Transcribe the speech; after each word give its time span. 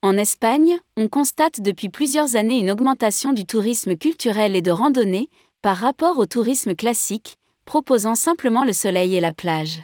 En 0.00 0.16
Espagne, 0.16 0.78
on 0.96 1.08
constate 1.08 1.60
depuis 1.60 1.90
plusieurs 1.90 2.36
années 2.36 2.58
une 2.58 2.70
augmentation 2.70 3.34
du 3.34 3.44
tourisme 3.44 3.96
culturel 3.96 4.56
et 4.56 4.62
de 4.62 4.70
randonnée, 4.70 5.28
par 5.60 5.76
rapport 5.76 6.16
au 6.16 6.24
tourisme 6.24 6.74
classique, 6.74 7.36
proposant 7.66 8.14
simplement 8.14 8.64
le 8.64 8.72
soleil 8.72 9.14
et 9.14 9.20
la 9.20 9.34
plage. 9.34 9.82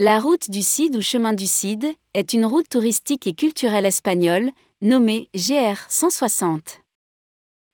La 0.00 0.20
route 0.20 0.50
du 0.50 0.60
Cid 0.60 0.96
ou 0.96 1.00
chemin 1.00 1.32
du 1.32 1.46
Cid 1.46 1.94
est 2.12 2.34
une 2.34 2.44
route 2.44 2.68
touristique 2.68 3.26
et 3.26 3.32
culturelle 3.32 3.86
espagnole, 3.86 4.50
nommée 4.84 5.30
GR 5.34 5.78
160. 5.88 6.82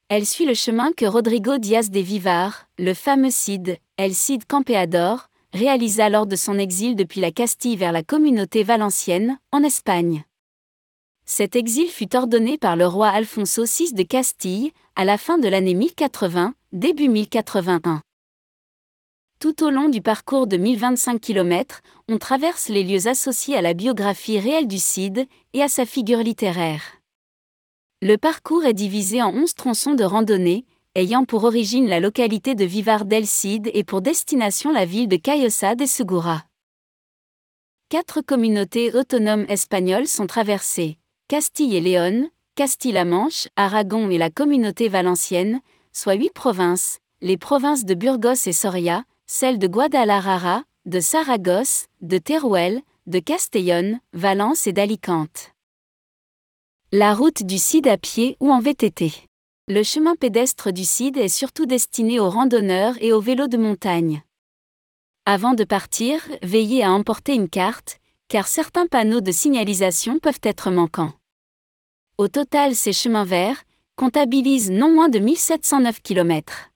Elle 0.08 0.24
suit 0.24 0.44
le 0.44 0.54
chemin 0.54 0.92
que 0.92 1.06
Rodrigo 1.06 1.58
Diaz 1.58 1.90
de 1.90 1.98
Vivar, 1.98 2.68
le 2.78 2.94
fameux 2.94 3.32
Cid, 3.32 3.78
El 3.96 4.14
Cid 4.14 4.46
Campeador, 4.46 5.28
réalisa 5.52 6.08
lors 6.08 6.28
de 6.28 6.36
son 6.36 6.56
exil 6.56 6.94
depuis 6.94 7.20
la 7.20 7.32
Castille 7.32 7.74
vers 7.74 7.90
la 7.90 8.04
communauté 8.04 8.62
valencienne, 8.62 9.40
en 9.50 9.64
Espagne. 9.64 10.22
Cet 11.26 11.56
exil 11.56 11.88
fut 11.88 12.14
ordonné 12.14 12.58
par 12.58 12.76
le 12.76 12.86
roi 12.86 13.08
Alfonso 13.08 13.64
VI 13.64 13.92
de 13.92 14.04
Castille, 14.04 14.70
à 14.94 15.04
la 15.04 15.18
fin 15.18 15.36
de 15.36 15.48
l'année 15.48 15.74
1080, 15.74 16.54
début 16.70 17.08
1081. 17.08 18.02
Tout 19.40 19.64
au 19.64 19.70
long 19.70 19.88
du 19.88 20.00
parcours 20.00 20.46
de 20.46 20.56
1025 20.56 21.20
km, 21.20 21.80
on 22.08 22.18
traverse 22.18 22.68
les 22.68 22.84
lieux 22.84 23.08
associés 23.08 23.56
à 23.56 23.62
la 23.62 23.74
biographie 23.74 24.38
réelle 24.38 24.68
du 24.68 24.78
Cid 24.78 25.26
et 25.54 25.62
à 25.62 25.66
sa 25.66 25.84
figure 25.84 26.20
littéraire. 26.20 26.99
Le 28.02 28.16
parcours 28.16 28.64
est 28.64 28.72
divisé 28.72 29.20
en 29.20 29.28
11 29.28 29.54
tronçons 29.54 29.92
de 29.92 30.04
randonnée, 30.04 30.64
ayant 30.94 31.26
pour 31.26 31.44
origine 31.44 31.86
la 31.86 32.00
localité 32.00 32.54
de 32.54 32.64
Vivar 32.64 33.04
del 33.04 33.26
Cid 33.26 33.70
et 33.74 33.84
pour 33.84 34.00
destination 34.00 34.72
la 34.72 34.86
ville 34.86 35.06
de 35.06 35.16
Callosa 35.16 35.74
de 35.74 35.84
Segura. 35.84 36.44
Quatre 37.90 38.22
communautés 38.22 38.96
autonomes 38.96 39.44
espagnoles 39.50 40.06
sont 40.06 40.26
traversées 40.26 40.96
Castille 41.28 41.76
et 41.76 41.82
Léon, 41.82 42.30
Castille-La 42.54 43.04
Manche, 43.04 43.48
Aragon 43.56 44.08
et 44.08 44.16
la 44.16 44.30
communauté 44.30 44.88
valencienne, 44.88 45.60
soit 45.92 46.14
huit 46.14 46.32
provinces, 46.32 47.00
les 47.20 47.36
provinces 47.36 47.84
de 47.84 47.92
Burgos 47.92 48.46
et 48.46 48.54
Soria, 48.54 49.04
celles 49.26 49.58
de 49.58 49.66
Guadalajara, 49.66 50.64
de 50.86 51.00
Saragosse, 51.00 51.88
de 52.00 52.16
Teruel, 52.16 52.80
de 53.06 53.18
Castellón, 53.18 54.00
Valence 54.14 54.66
et 54.66 54.72
d'Alicante. 54.72 55.52
La 56.92 57.14
route 57.14 57.44
du 57.44 57.56
Cid 57.56 57.86
à 57.86 57.96
pied 57.96 58.36
ou 58.40 58.50
en 58.50 58.58
VTT. 58.58 59.12
Le 59.68 59.84
chemin 59.84 60.16
pédestre 60.16 60.72
du 60.72 60.84
Cid 60.84 61.16
est 61.18 61.28
surtout 61.28 61.64
destiné 61.64 62.18
aux 62.18 62.28
randonneurs 62.28 62.96
et 63.00 63.12
aux 63.12 63.20
vélos 63.20 63.46
de 63.46 63.56
montagne. 63.56 64.24
Avant 65.24 65.54
de 65.54 65.62
partir, 65.62 66.20
veillez 66.42 66.82
à 66.82 66.90
emporter 66.90 67.34
une 67.34 67.48
carte, 67.48 68.00
car 68.26 68.48
certains 68.48 68.88
panneaux 68.88 69.20
de 69.20 69.30
signalisation 69.30 70.18
peuvent 70.18 70.40
être 70.42 70.72
manquants. 70.72 71.12
Au 72.18 72.26
total, 72.26 72.74
ces 72.74 72.92
chemins 72.92 73.24
verts 73.24 73.62
comptabilisent 73.94 74.72
non 74.72 74.92
moins 74.92 75.08
de 75.08 75.20
1709 75.20 76.02
km. 76.02 76.72